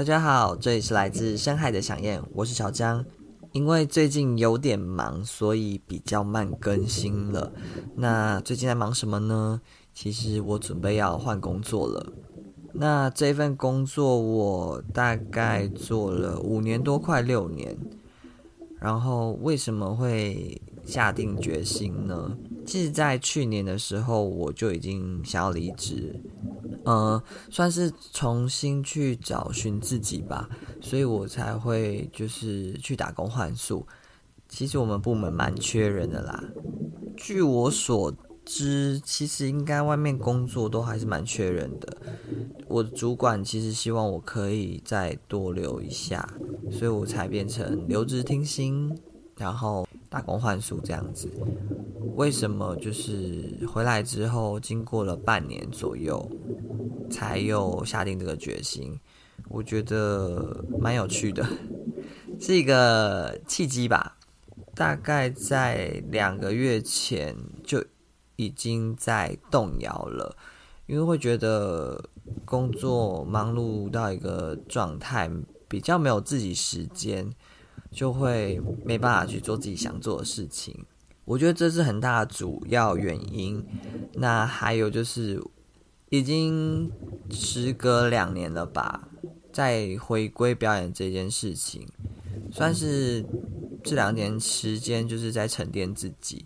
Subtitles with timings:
[0.00, 3.04] 大家好，这里是来自深海的响燕，我是小江。
[3.52, 7.52] 因为最近有点忙，所以比较慢更新了。
[7.96, 9.60] 那最近在忙什么呢？
[9.92, 12.14] 其实我准备要换工作了。
[12.72, 17.76] 那这份工作我大概做了五年多，快六年。
[18.78, 22.34] 然后为什么会下定决心呢？
[22.64, 26.18] 其实，在去年的时候，我就已经想要离职。
[26.84, 30.48] 呃，算是重新去找寻自己吧，
[30.80, 33.86] 所以我才会就是去打工换宿。
[34.48, 36.42] 其实我们部门蛮缺人的啦，
[37.16, 38.12] 据我所
[38.44, 41.96] 知，其实应该外面工作都还是蛮缺人的。
[42.66, 46.28] 我的主管其实希望我可以再多留一下，
[46.70, 48.96] 所以我才变成留职听薪，
[49.36, 51.28] 然后打工换宿这样子。
[52.16, 52.76] 为什么？
[52.76, 56.30] 就是回来之后，经过了半年左右。
[57.10, 58.96] 才又下定这个决心，
[59.48, 61.44] 我觉得蛮有趣的，
[62.38, 64.16] 是一个契机吧。
[64.76, 67.84] 大概在两个月前就
[68.36, 70.36] 已经在动摇了，
[70.86, 72.00] 因为会觉得
[72.44, 75.28] 工作忙碌到一个状态，
[75.66, 77.28] 比较没有自己时间，
[77.90, 80.86] 就会没办法去做自己想做的事情。
[81.30, 83.64] 我觉得这是很大的主要原因。
[84.14, 85.40] 那还有就是。
[86.12, 86.90] 已经
[87.30, 89.08] 时隔两年了吧，
[89.52, 91.86] 在回归表演这件事情，
[92.50, 93.24] 算是
[93.84, 96.44] 这两年时间就是在沉淀自己。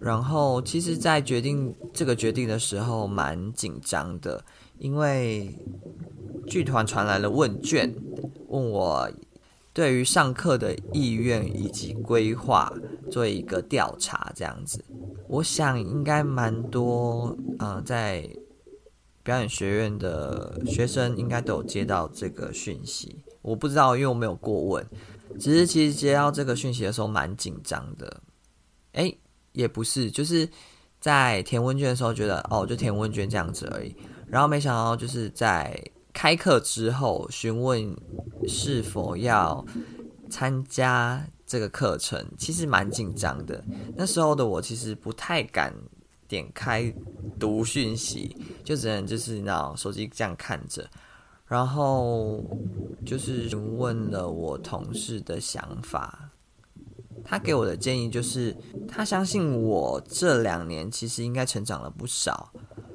[0.00, 4.44] 然后，其实，在决定这个决定的时候，蛮紧张的，
[4.80, 5.54] 因为
[6.48, 7.94] 剧团传来了问卷，
[8.48, 9.08] 问我
[9.72, 12.72] 对于上课的意愿以及规划
[13.10, 14.84] 做一个调查，这样子。
[15.28, 18.28] 我想应该蛮多，嗯、呃，在。
[19.22, 24.86] 表演学院的学生应该都有接到这个讯息，我不知道，因为我没有过问。
[25.40, 28.20] 只是其实接到这个讯息的时候蛮紧张的。
[28.92, 29.18] 诶，
[29.52, 30.46] 也不是，就是
[31.00, 33.96] 在填问卷的时候觉得哦，就填问卷这样子而已。
[34.26, 35.74] 然后没想到就是在
[36.12, 37.96] 开课之后询问
[38.46, 39.64] 是否要
[40.28, 43.62] 参加这个课程，其实蛮紧张的。
[43.96, 45.72] 那时候的我其实不太敢。
[46.26, 46.92] 点开
[47.38, 48.34] 读讯息，
[48.64, 50.82] 就只能就是那手机这样看着，
[51.46, 52.42] 然后
[53.04, 56.30] 就是询问了我同事的想法，
[57.22, 58.56] 他给我的建议就是，
[58.88, 62.50] 他相信我这两年其实应该成长了不少，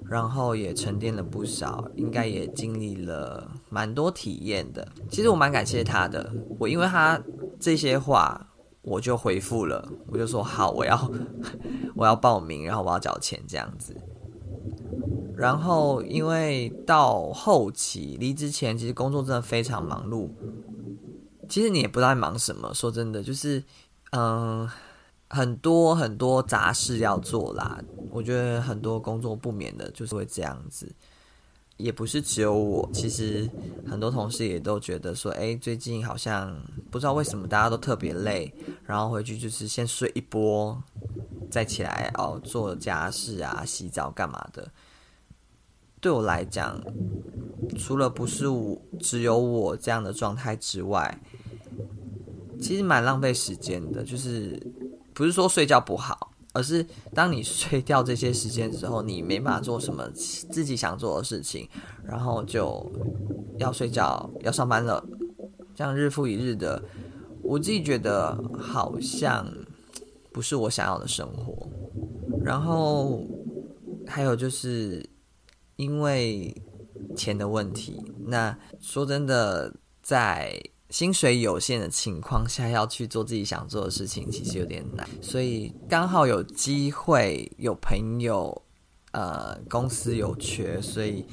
[0.10, 4.86] 然后也沉淀了不少，应该也经历了蛮多体验的。
[5.08, 7.22] 其实我蛮感谢他的，我因为他
[7.60, 8.48] 这些话。
[8.90, 11.12] 我就回复了，我就说好，我要
[11.96, 13.96] 我要报名，然后我要缴钱这样子。
[15.38, 20.28] 然后因为到后期离职前，其实工作真的非常忙碌。
[21.48, 23.64] 其实你也不知道忙什么，说真的，就是
[24.12, 24.68] 嗯，
[25.30, 27.80] 很多很多杂事要做啦。
[28.10, 30.92] 我觉得很多工作不免的就是会这样子。
[31.80, 33.50] 也不是只有我，其实
[33.88, 36.54] 很多同事也都觉得说，哎，最近好像
[36.92, 38.54] 不知道为什么大家都特别累，
[38.86, 40.78] 然后回去就是先睡一波，
[41.50, 44.70] 再起来哦做家事啊、洗澡干嘛的。
[46.02, 46.82] 对我来讲，
[47.78, 51.18] 除了不是我只有我这样的状态之外，
[52.60, 54.04] 其实蛮浪费时间的。
[54.04, 54.62] 就是
[55.14, 56.29] 不是说睡觉不好。
[56.54, 61.70] 而是当你睡掉这些时间之后，你没办法做什么自己想做的事情，
[62.04, 62.92] 然后就
[63.58, 65.06] 要睡觉，要上班了，
[65.76, 66.84] 这样日复一日的，
[67.42, 69.48] 我自己觉得好像
[70.32, 71.68] 不是我想要的生活。
[72.44, 73.24] 然后
[74.08, 75.08] 还有就是
[75.76, 76.56] 因为
[77.16, 80.60] 钱的问题，那说真的，在。
[80.90, 85.08] 薪水有限的情况下，要去做自己想做的事情，其实有点难。
[85.22, 88.60] 所以刚好有机会，有朋友，
[89.12, 91.24] 呃，公司有缺，所以，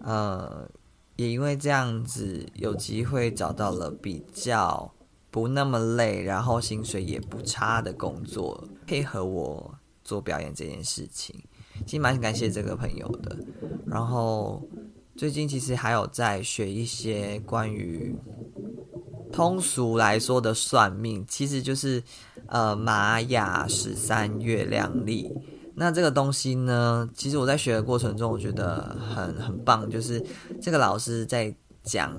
[0.00, 0.68] 呃，
[1.14, 4.92] 也因为这样子，有机会找到了比较
[5.30, 9.72] 不那么累，然后薪水也不差的工作，配合我
[10.02, 11.32] 做表演这件事情，
[11.86, 13.38] 其实蛮感谢这个朋友的。
[13.86, 14.60] 然后
[15.14, 18.12] 最近其实还有在学一些关于。
[19.36, 22.02] 通俗来说的算命，其实就是
[22.46, 25.30] 呃玛雅十三月亮历。
[25.74, 30.24] 那这个东西呢，其实我在学的过程中，我觉得很很棒，就是
[30.58, 32.18] 这个老师在讲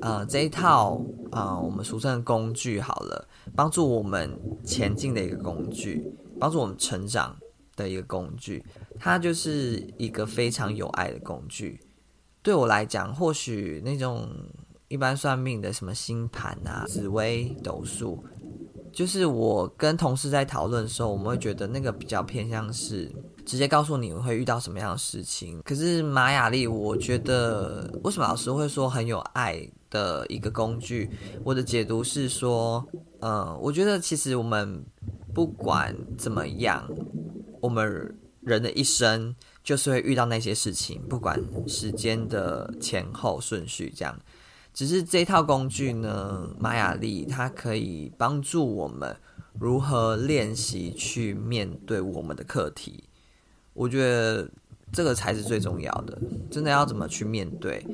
[0.00, 1.02] 呃这一套
[1.32, 3.26] 啊、我们俗称的工具好了，
[3.56, 4.30] 帮助我们
[4.64, 6.08] 前进的一个工具，
[6.38, 7.36] 帮助我们成长
[7.74, 8.64] 的一个工具。
[8.96, 11.80] 它就是一个非常有爱的工具。
[12.44, 14.28] 对我来讲，或许那种。
[14.88, 18.22] 一般算命的什么星盘啊、紫微斗数，
[18.92, 23.10] 就是我跟同事在讨论的时候，我们会觉得那个比较偏向是
[23.44, 25.60] 直接告诉你会遇到什么样的事情。
[25.64, 31.10] 可是玛雅历，我觉得为什么老师会说很有爱的一个工具？
[31.44, 32.84] 我的解读是说，
[33.20, 34.84] 嗯，我觉得其实我们
[35.34, 36.88] 不管怎么样，
[37.60, 39.34] 我们人的一生。
[39.64, 44.18] 就是会遇到那些事情，不管时间的前后顺序，这样。
[44.78, 49.16] 只是这套工具呢，玛雅丽它可以帮助我们
[49.58, 53.02] 如何练习去面对我们的课题。
[53.74, 54.48] 我觉得
[54.92, 56.16] 这个才是最重要的，
[56.48, 57.84] 真的要怎么去面对，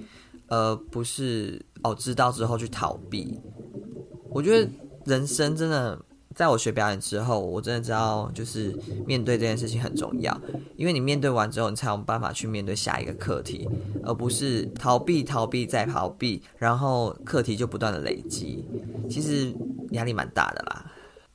[0.49, 3.41] 而不是哦知道之后去逃避。
[4.29, 4.71] 我觉得
[5.07, 5.99] 人生真的。
[6.35, 8.77] 在我学表演之后，我真的知道，就是
[9.07, 10.39] 面对这件事情很重要，
[10.77, 13.69] 因为你面对完之后，你才有办法去面对下一个课题，
[14.03, 18.65] 而不是逃避、逃避再逃避，然后课题就不断的累积，
[19.09, 19.55] 其实
[19.93, 20.91] 压力蛮大的啦。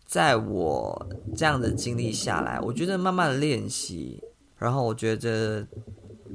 [0.06, 4.22] 在我这样的经历下来，我觉得慢慢的练习，
[4.58, 5.66] 然后我觉得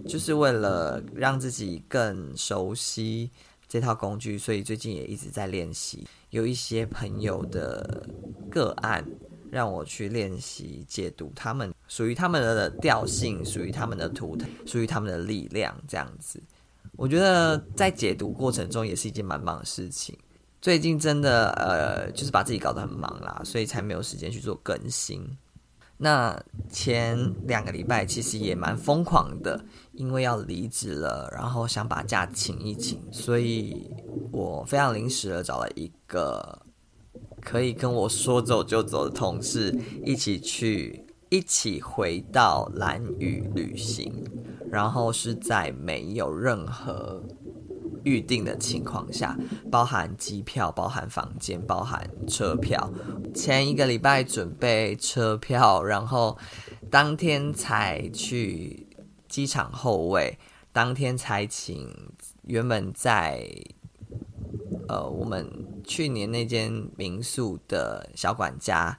[0.06, 3.30] 就是为了让自己更熟悉
[3.74, 6.06] 这套工具，所以最近也一直在练习。
[6.30, 8.08] 有一些朋友的
[8.48, 9.04] 个案，
[9.50, 16.40] 让我去练习解读他们属于他们的调性，属于他们的图腾，属于他们的力量，这样子。
[16.92, 20.16] 我觉得在解读过程中也是一件蛮忙的事情。
[20.60, 25.28] 最近真的呃，就是把自己搞得很忙啦，所以才没有时间去做更新。
[25.96, 26.38] 那
[26.68, 33.88] 前两个礼拜其实也蛮疯狂的，因为要离职了，然后想把假请一请，所以
[34.32, 36.60] 我非常临时的找了一个
[37.40, 39.74] 可以跟我说走就走的同事，
[40.04, 44.12] 一起去，一起回到蓝屿旅行，
[44.70, 47.22] 然后是在没有任何。
[48.04, 49.36] 预定的情况下，
[49.70, 52.90] 包含机票、包含房间、包含车票。
[53.34, 56.38] 前一个礼拜准备车票，然后
[56.90, 58.86] 当天才去
[59.28, 60.38] 机场候位，
[60.72, 61.90] 当天才请
[62.42, 63.48] 原本在
[64.88, 65.50] 呃我们
[65.82, 68.96] 去年那间民宿的小管家，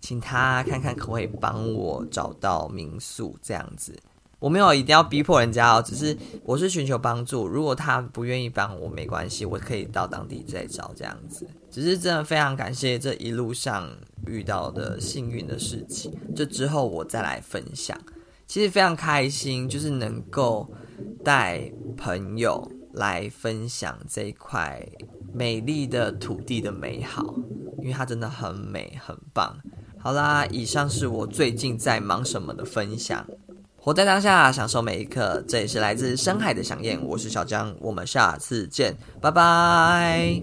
[0.00, 3.98] 请他看看可不可以帮我找到民宿这样子。
[4.38, 7.46] 我没有一定要逼迫人家哦，只是我是寻求帮助。
[7.46, 11.46] 如果他不愿意帮我，没关系，我可以到当地再找这样子。
[11.70, 13.90] 只是真的非常感谢这一路上
[14.26, 17.98] 遇到的幸运的事情，这之后我再来分享。
[18.46, 20.66] 其实非常开心，就是能够
[21.24, 24.88] 带朋友来分享这一块
[25.34, 27.34] 美丽的土地的美好，
[27.80, 29.58] 因为它真的很美很棒。
[29.98, 33.26] 好啦，以上是我最近在忙什么的分享。
[33.80, 35.42] 活在当下，享受每一刻。
[35.48, 40.42] 这里是来自深海的想念，我是小江，我们下次见，拜拜。